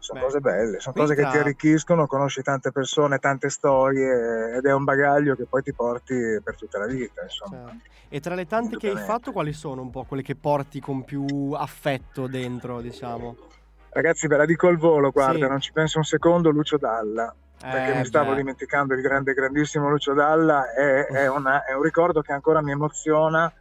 sono 0.00 0.18
Beh, 0.18 0.26
cose 0.26 0.40
belle, 0.40 0.80
sono 0.80 0.94
cose 0.94 1.14
che 1.14 1.26
ti 1.28 1.36
arricchiscono, 1.36 2.06
conosci 2.06 2.42
tante 2.42 2.72
persone, 2.72 3.18
tante 3.18 3.50
storie 3.50 4.56
ed 4.56 4.64
è 4.64 4.72
un 4.72 4.84
bagaglio 4.84 5.34
che 5.36 5.46
poi 5.46 5.62
ti 5.62 5.74
porti 5.74 6.14
per 6.42 6.56
tutta 6.56 6.78
la 6.78 6.86
vita. 6.86 7.26
Certo. 7.28 7.76
E 8.08 8.18
tra 8.18 8.34
le 8.34 8.46
tante 8.46 8.76
che 8.76 8.88
hai 8.88 8.96
fatto, 8.96 9.30
quali 9.30 9.52
sono 9.52 9.82
un 9.82 9.90
po' 9.90 10.04
quelle 10.04 10.22
che 10.22 10.34
porti 10.34 10.80
con 10.80 11.04
più 11.04 11.52
affetto 11.52 12.26
dentro, 12.26 12.80
diciamo? 12.80 13.36
Ragazzi, 13.92 14.26
ve 14.26 14.36
la 14.36 14.46
dico 14.46 14.68
al 14.68 14.78
volo, 14.78 15.10
guarda, 15.10 15.44
Sì. 15.44 15.50
non 15.50 15.60
ci 15.60 15.72
penso 15.72 15.98
un 15.98 16.04
secondo, 16.04 16.50
Lucio 16.50 16.76
Dalla, 16.78 17.34
perché 17.68 17.90
Eh, 17.90 17.94
mi 17.94 18.04
stavo 18.04 18.30
beh. 18.30 18.36
dimenticando 18.36 18.94
il 18.94 19.00
grande, 19.02 19.34
grandissimo 19.34 19.88
Lucio 19.90 20.14
Dalla, 20.14 20.72
è, 20.72 21.06
è 21.24 21.28
una- 21.28 21.64
è 21.64 21.74
un 21.74 21.82
ricordo 21.82 22.22
che 22.22 22.32
ancora 22.32 22.62
mi 22.62 22.72
emoziona, 22.72 23.52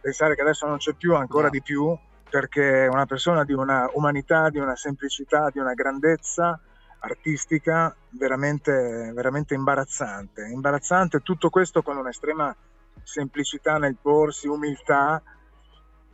pensare 0.00 0.34
che 0.34 0.40
adesso 0.42 0.66
non 0.66 0.78
c'è 0.78 0.94
più, 0.94 1.14
ancora 1.14 1.44
No. 1.44 1.50
di 1.50 1.62
più, 1.62 1.96
perché 2.28 2.84
è 2.84 2.88
una 2.88 3.06
persona 3.06 3.44
di 3.44 3.52
una 3.52 3.88
umanità, 3.94 4.48
di 4.50 4.58
una 4.58 4.76
semplicità, 4.76 5.50
di 5.50 5.58
una 5.58 5.74
grandezza 5.74 6.58
artistica 7.00 7.94
veramente, 8.10 9.12
veramente 9.14 9.54
imbarazzante. 9.54 10.46
Imbarazzante, 10.46 11.20
tutto 11.20 11.48
questo 11.48 11.82
con 11.82 11.96
un'estrema 11.96 12.54
semplicità 13.02 13.78
nel 13.78 13.96
porsi, 14.00 14.48
umiltà. 14.48 15.22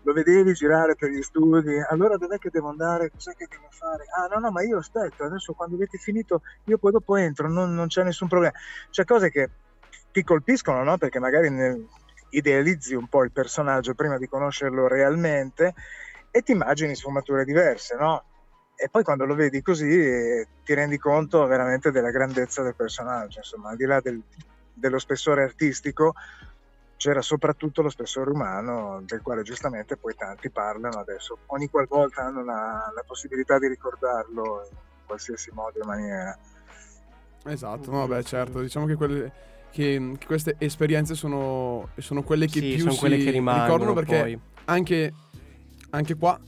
Lo 0.04 0.12
vedevi 0.12 0.52
girare 0.52 0.94
per 0.96 1.08
gli 1.11 1.23
studi, 1.23 1.78
allora 1.88 2.16
dov'è 2.18 2.37
che 2.38 2.50
devo 2.50 2.68
andare? 2.68 3.11
Cos'è 3.11 3.32
che 3.32 3.46
devo 3.49 3.68
fare? 3.70 4.04
Ah 4.16 4.26
no, 4.34 4.38
no, 4.38 4.50
ma 4.50 4.62
io 4.62 4.78
aspetto, 4.78 5.25
adesso 5.25 5.54
quando 5.54 5.76
avete 5.76 5.96
finito 5.96 6.40
io 6.64 6.76
poi 6.78 6.92
dopo 6.92 7.16
entro, 7.16 7.49
non, 7.49 7.75
non 7.75 7.87
c'è 7.87 8.02
nessun 8.02 8.28
problema. 8.28 8.52
C'è 8.90 9.04
cose 9.04 9.30
che 9.30 9.50
ti 10.11 10.23
colpiscono, 10.23 10.82
no? 10.84 10.99
Perché 10.99 11.18
magari 11.20 11.50
nel- 11.50 11.87
idealizzi 12.28 12.94
un 12.94 13.08
po' 13.08 13.25
il 13.25 13.32
personaggio 13.32 13.94
prima 13.94 14.18
di 14.18 14.26
conoscerlo 14.26 14.88
realmente 14.88 15.73
e 16.30 16.42
ti 16.42 16.52
immagini 16.52 16.94
sfumature 16.94 17.44
diverse, 17.44 17.96
no? 17.96 18.26
E 18.75 18.88
poi 18.90 19.04
quando 19.04 19.25
lo 19.25 19.34
vedi 19.34 19.62
così 19.62 19.87
ti 20.64 20.75
rendi 20.75 20.99
conto 20.99 21.46
veramente 21.46 21.90
della 21.90 22.11
grandezza 22.11 22.62
del 22.62 22.75
personaggio, 22.76 23.38
insomma, 23.38 23.70
al 23.70 23.76
di 23.76 23.84
là 23.87 24.00
del- 24.00 24.23
dello 24.73 24.99
spessore 24.99 25.44
artistico 25.44 26.12
c'era 26.96 27.20
soprattutto 27.20 27.82
lo 27.82 27.90
spessore 27.90 28.30
umano 28.30 29.02
del 29.04 29.20
quale 29.22 29.42
giustamente 29.42 29.96
poi 29.96 30.14
tanti 30.14 30.50
parlano 30.50 30.98
adesso, 30.98 31.38
ogni 31.46 31.68
qualvolta 31.68 32.22
hanno 32.22 32.44
la, 32.44 32.90
la 32.94 33.02
possibilità 33.06 33.58
di 33.58 33.68
ricordarlo 33.68 34.66
in 34.70 34.76
qualsiasi 35.06 35.50
modo 35.52 35.80
e 35.80 35.84
maniera. 35.84 36.38
Esatto, 37.46 37.90
no, 37.90 38.06
beh, 38.06 38.22
certo. 38.22 38.60
Diciamo 38.60 38.86
che, 38.86 38.94
quelle, 38.94 39.32
che, 39.70 40.14
che 40.18 40.26
queste 40.26 40.54
esperienze 40.58 41.14
sono, 41.14 41.90
sono 41.98 42.22
quelle 42.22 42.46
che 42.46 42.60
Sì, 42.60 42.68
più 42.70 42.78
sono 42.78 42.92
si 42.92 42.98
quelle 42.98 43.18
che 43.18 43.30
rimangono 43.30 43.64
ricordano 43.64 43.92
perché 43.92 44.20
poi. 44.20 44.40
anche, 44.64 45.12
anche 45.90 46.14
qua, 46.16 46.40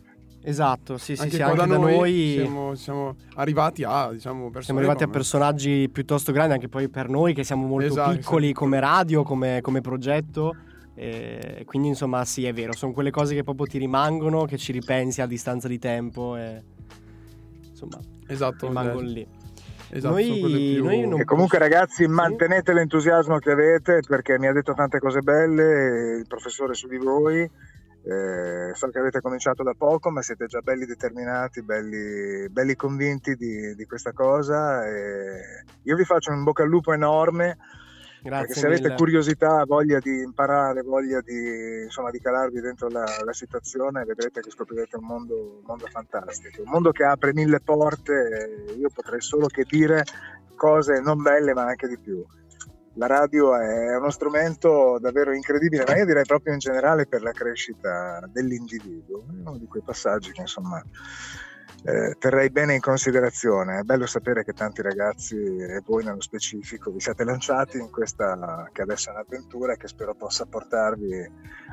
Esatto, 0.48 0.96
sì, 0.96 1.16
sì, 1.16 1.22
anche 1.22 1.34
sì, 1.36 1.42
qua 1.42 1.50
anche 1.52 1.60
da 1.60 1.66
da 1.66 1.76
noi, 1.76 1.92
noi 1.96 2.34
siamo, 2.40 2.74
siamo 2.76 3.16
arrivati 3.34 3.82
a, 3.82 4.12
diciamo, 4.12 4.52
siamo 4.60 4.78
arrivati 4.78 5.02
a 5.02 5.08
personaggi 5.08 5.88
piuttosto 5.90 6.30
grandi, 6.30 6.52
anche 6.52 6.68
poi 6.68 6.88
per 6.88 7.08
noi 7.08 7.34
che 7.34 7.42
siamo 7.42 7.66
molto 7.66 7.86
Esatto, 7.88 8.12
piccoli 8.16 8.46
sì. 8.48 8.52
come 8.52 8.78
radio, 8.78 9.24
come, 9.24 9.60
come 9.60 9.80
progetto. 9.80 10.54
E 10.94 11.64
quindi 11.66 11.88
insomma 11.88 12.24
sì 12.24 12.46
è 12.46 12.52
vero, 12.54 12.72
sono 12.72 12.92
quelle 12.92 13.10
cose 13.10 13.34
che 13.34 13.42
proprio 13.42 13.66
ti 13.66 13.76
rimangono, 13.78 14.44
che 14.44 14.56
ci 14.56 14.70
ripensi 14.70 15.20
a 15.20 15.26
distanza 15.26 15.66
di 15.66 15.78
tempo 15.80 16.36
e 16.36 16.62
insomma 17.68 17.98
Esatto, 18.28 18.68
rimangono 18.68 19.00
eh, 19.06 19.10
lì. 19.10 19.26
esatto, 19.90 20.14
Noi- 20.14 20.80
noi 20.80 21.06
non- 21.08 21.20
E 21.20 21.24
comunque 21.24 21.58
ragazzi 21.58 22.04
Sì. 22.04 22.08
mantenete 22.08 22.72
l'entusiasmo 22.72 23.38
che 23.38 23.50
avete 23.50 23.98
perché 24.06 24.38
mi 24.38 24.46
ha 24.46 24.52
detto 24.52 24.72
tante 24.74 24.98
cose 25.00 25.20
belle 25.20 26.18
il 26.20 26.24
professore 26.28 26.72
su 26.74 26.86
di 26.86 26.96
voi. 26.98 27.50
Eh, 28.08 28.72
so 28.74 28.88
che 28.88 28.98
avete 29.00 29.20
cominciato 29.20 29.64
da 29.64 29.74
poco, 29.76 30.10
ma 30.10 30.22
siete 30.22 30.46
già 30.46 30.60
belli 30.60 30.86
determinati, 30.86 31.62
belli, 31.62 32.48
belli 32.48 32.76
convinti 32.76 33.34
di, 33.34 33.74
di 33.74 33.84
questa 33.84 34.12
cosa. 34.12 34.86
E 34.86 35.64
io 35.82 35.96
vi 35.96 36.04
faccio 36.04 36.30
un 36.30 36.44
bocca 36.44 36.62
al 36.62 36.68
lupo 36.68 36.92
enorme 36.92 37.58
Grazie 38.26 38.46
perché 38.46 38.60
se 38.60 38.66
avete 38.66 38.82
mille. 38.82 38.96
curiosità, 38.96 39.64
voglia 39.64 39.98
di 40.00 40.20
imparare, 40.20 40.82
voglia 40.82 41.20
di, 41.20 41.82
insomma, 41.84 42.10
di 42.10 42.18
calarvi 42.18 42.60
dentro 42.60 42.88
la, 42.88 43.04
la 43.24 43.32
situazione, 43.32 44.04
vedrete 44.04 44.40
che 44.40 44.50
scoprirete 44.50 44.96
un 44.96 45.04
mondo, 45.04 45.34
un 45.34 45.64
mondo 45.64 45.86
fantastico, 45.86 46.62
un 46.62 46.70
mondo 46.70 46.90
che 46.90 47.04
apre 47.04 47.32
mille 47.32 47.60
porte. 47.60 48.66
Io 48.78 48.90
potrei 48.92 49.20
solo 49.20 49.46
che 49.46 49.64
dire 49.68 50.02
cose 50.56 51.00
non 51.00 51.22
belle, 51.22 51.54
ma 51.54 51.66
anche 51.66 51.86
di 51.86 51.98
più. 51.98 52.24
La 52.98 53.06
radio 53.06 53.54
è 53.54 53.94
uno 53.94 54.08
strumento 54.08 54.98
davvero 54.98 55.34
incredibile, 55.34 55.84
ma 55.86 55.96
io 55.98 56.06
direi 56.06 56.24
proprio 56.24 56.54
in 56.54 56.58
generale 56.58 57.06
per 57.06 57.20
la 57.20 57.30
crescita 57.30 58.26
dell'individuo. 58.32 59.26
Uno 59.28 59.58
di 59.58 59.66
quei 59.66 59.82
passaggi 59.84 60.32
che 60.32 60.40
insomma 60.40 60.82
eh, 61.84 62.16
terrei 62.18 62.50
bene 62.50 62.74
in 62.74 62.80
considerazione. 62.80 63.80
È 63.80 63.82
bello 63.82 64.06
sapere 64.06 64.44
che 64.44 64.52
tanti 64.52 64.82
ragazzi 64.82 65.36
e 65.36 65.82
voi 65.84 66.04
nello 66.04 66.20
specifico 66.20 66.90
vi 66.90 67.00
siete 67.00 67.24
lanciati 67.24 67.78
in 67.78 67.90
questa 67.90 68.68
che 68.72 68.82
adesso 68.82 69.10
è 69.10 69.12
un'avventura 69.12 69.74
e 69.74 69.76
che 69.76 69.88
spero 69.88 70.14
possa 70.14 70.46
portarvi 70.46 71.30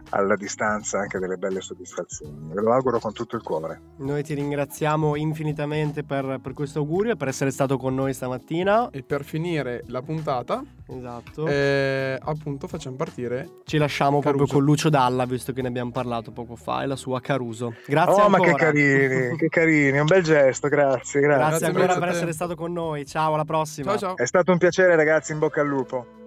alla 0.09 0.35
distanza 0.35 0.99
anche 0.99 1.19
delle 1.19 1.37
belle 1.37 1.61
soddisfazioni. 1.61 2.53
Ve 2.53 2.61
lo 2.61 2.73
auguro 2.73 2.99
con 2.99 3.13
tutto 3.13 3.35
il 3.35 3.41
cuore. 3.43 3.79
Noi 3.97 4.23
ti 4.23 4.33
ringraziamo 4.33 5.15
infinitamente 5.15 6.03
per, 6.03 6.39
per 6.41 6.53
questo 6.53 6.79
augurio 6.79 7.13
e 7.13 7.15
per 7.15 7.29
essere 7.29 7.51
stato 7.51 7.77
con 7.77 7.95
noi 7.95 8.13
stamattina. 8.13 8.89
E 8.91 9.03
per 9.03 9.23
finire 9.23 9.83
la 9.87 10.01
puntata, 10.01 10.63
Esatto. 10.87 11.47
eh, 11.47 12.17
appunto, 12.21 12.67
facciamo 12.67 12.95
partire 12.95 13.61
Ci 13.63 13.77
lasciamo 13.77 14.19
proprio 14.19 14.45
Caruso. 14.45 14.53
con 14.53 14.63
Lucio 14.63 14.89
Dalla, 14.89 15.25
visto 15.25 15.53
che 15.53 15.61
ne 15.61 15.67
abbiamo 15.69 15.91
parlato 15.91 16.31
poco 16.31 16.55
fa, 16.55 16.83
e 16.83 16.85
la 16.85 16.95
sua 16.95 17.19
Caruso. 17.21 17.73
Grazie 17.85 18.21
oh, 18.23 18.29
ma 18.29 18.37
ancora. 18.37 18.51
che 18.53 18.63
carini, 18.63 19.37
che 19.37 19.47
carini, 19.47 19.97
un 20.03 20.07
bel 20.07 20.23
gesto, 20.23 20.67
grazie, 20.67 21.19
grazie. 21.19 21.21
Grazie, 21.21 21.49
Grazie 21.49 21.65
ancora 21.67 21.95
a 21.95 21.99
per 21.99 22.09
essere 22.09 22.33
stato 22.33 22.55
con 22.55 22.71
noi. 22.71 23.05
Ciao, 23.05 23.33
alla 23.33 23.45
prossima. 23.45 23.91
Ciao 23.91 23.99
ciao. 23.99 24.17
È 24.17 24.25
stato 24.25 24.51
un 24.51 24.57
piacere 24.57 24.95
ragazzi, 24.95 25.31
in 25.31 25.39
bocca 25.39 25.61
al 25.61 25.67
lupo. 25.67 26.21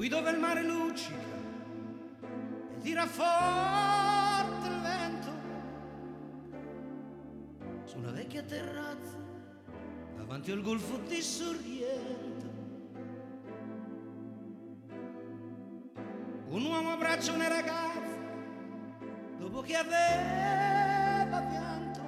qui 0.00 0.08
dove 0.08 0.30
il 0.30 0.38
mare 0.38 0.62
luccica 0.62 1.39
tira 3.00 3.06
forte 3.06 4.66
il 4.68 4.80
vento. 4.80 5.28
Su 7.84 7.98
una 7.98 8.10
vecchia 8.10 8.42
terrazza 8.42 9.16
davanti 10.16 10.50
al 10.50 10.60
golfo 10.60 10.98
di 10.98 11.22
Sorrento. 11.22 12.48
Un 16.48 16.64
uomo 16.64 16.92
abbraccia 16.92 17.32
una 17.32 17.48
ragazza 17.48 18.18
dopo 19.38 19.60
che 19.62 19.76
aveva 19.76 21.42
pianto. 21.42 22.00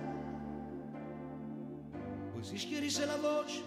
Poi 2.32 2.42
si 2.42 2.58
schierisse 2.58 3.06
la 3.06 3.16
voce 3.16 3.62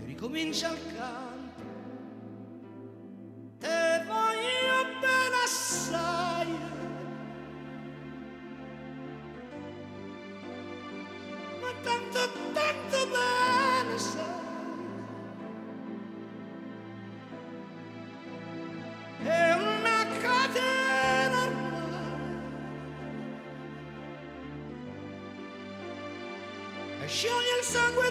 e 0.00 0.04
ricomincia 0.04 0.70
il 0.70 0.94
canto 0.94 1.29
scioglie 27.10 27.58
il 27.58 27.64
sangue 27.64 28.08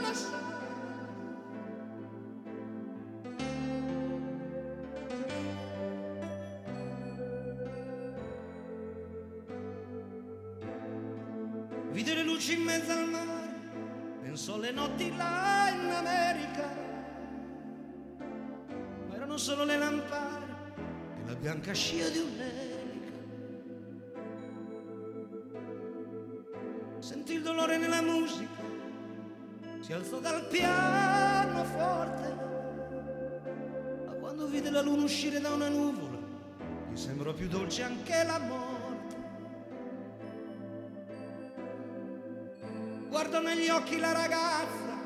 una 0.00 0.14
sai. 0.14 0.36
vide 11.92 12.14
le 12.14 12.22
luci 12.24 12.52
in 12.52 12.62
mezzo 12.62 12.92
al 12.92 13.08
mare, 13.08 13.70
pensò 14.20 14.54
alle 14.54 14.70
notti 14.70 15.16
là 15.16 15.70
in 15.70 15.90
America, 15.90 16.68
ma 19.08 19.14
erano 19.14 19.38
solo 19.38 19.64
le 19.64 19.78
lampade 19.78 20.44
e 21.16 21.26
la 21.26 21.34
bianca 21.34 21.72
scia 21.72 22.08
di 22.10 22.18
un'elica. 22.18 22.77
Sentì 27.00 27.34
il 27.34 27.42
dolore 27.42 27.78
nella 27.78 28.02
musica, 28.02 28.60
si 29.80 29.92
alzò 29.92 30.18
dal 30.18 30.46
pianoforte, 30.48 32.34
ma 34.04 34.12
quando 34.14 34.46
vide 34.48 34.68
la 34.70 34.82
luna 34.82 35.04
uscire 35.04 35.40
da 35.40 35.52
una 35.52 35.68
nuvola, 35.68 36.18
gli 36.90 36.96
sembra 36.96 37.32
più 37.32 37.46
dolce 37.46 37.84
anche 37.84 38.24
la 38.24 38.38
morte. 38.40 39.16
Guardo 43.08 43.40
negli 43.40 43.68
occhi 43.68 43.98
la 43.98 44.12
ragazza, 44.12 44.98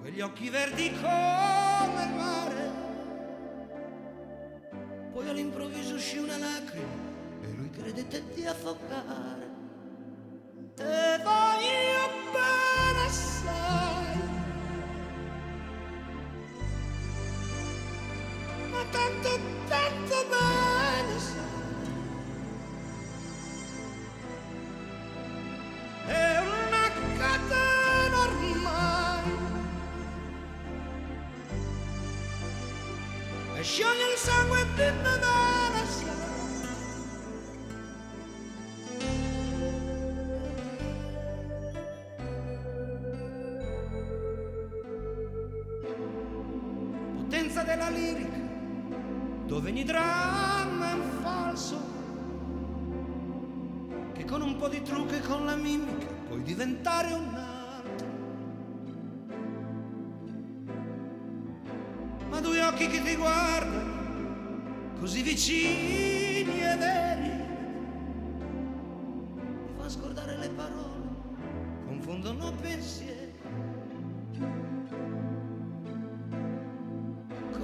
quegli 0.00 0.20
occhi 0.20 0.50
verdi 0.50 0.92
come 0.92 2.04
il 2.04 2.14
mare. 2.14 2.70
Poi 5.10 5.28
all'improvviso 5.28 5.94
uscì 5.94 6.18
una 6.18 6.36
lacrima 6.36 7.06
e 7.42 7.52
lui 7.56 7.70
credette 7.70 8.22
di 8.34 8.46
affogare. 8.46 9.27
Potenza 47.58 47.62
della 47.74 47.88
lirica, 47.88 48.38
dove 49.46 49.70
ogni 49.70 49.82
dramma 49.82 50.90
è 50.90 50.92
un 50.92 51.10
falso, 51.20 51.80
che 54.12 54.24
con 54.24 54.42
un 54.42 54.56
po' 54.56 54.68
di 54.68 54.80
trucco 54.82 55.14
e 55.14 55.20
con 55.20 55.44
la 55.44 55.56
mimica 55.56 56.06
puoi 56.28 56.42
diventare 56.42 57.12
un 57.12 57.34
altro. 57.34 58.06
Ma 62.30 62.38
due 62.40 62.62
occhi 62.62 62.86
che 62.86 63.02
ti 63.02 63.16
guardano, 63.16 64.92
così 65.00 65.22
vicini 65.22 66.60
e 66.60 66.76
veri, 66.76 67.17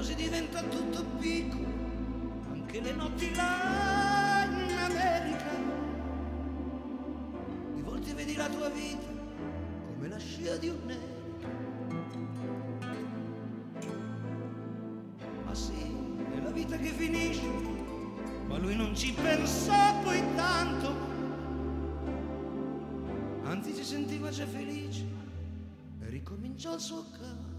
così 0.04 0.16
diventa 0.16 0.60
tutto 0.60 1.02
piccolo, 1.18 1.64
anche 2.50 2.78
le 2.78 2.92
notti 2.92 3.34
là 3.34 4.44
in 4.44 4.76
America. 4.76 5.48
Di 7.72 7.80
volte 7.80 8.12
vedi 8.12 8.34
la 8.36 8.46
tua 8.50 8.68
vita 8.68 9.06
come 9.86 10.08
la 10.08 10.18
scia 10.18 10.58
di 10.58 10.68
un 10.68 10.78
nero. 10.84 11.22
Ma 15.42 15.54
sì, 15.54 15.96
è 16.34 16.40
la 16.42 16.50
vita 16.50 16.76
che 16.76 16.90
finisce, 16.90 17.48
ma 18.46 18.58
lui 18.58 18.76
non 18.76 18.94
ci 18.94 19.14
pensò 19.14 20.02
poi 20.02 20.22
tanto. 20.36 20.92
Anzi 23.44 23.72
si 23.72 23.84
sentiva 23.84 24.28
già 24.28 24.46
felice 24.46 25.06
e 26.02 26.10
ricominciò 26.10 26.74
il 26.74 26.80
suo 26.80 27.06
canto. 27.10 27.53